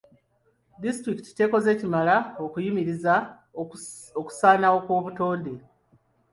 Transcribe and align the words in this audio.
Disitulikiti 0.83 1.31
tekoze 1.37 1.71
kimala 1.79 2.15
okuyimiriza 2.45 3.13
okusaanawo 4.19 4.77
kw'obutonde. 4.85 5.53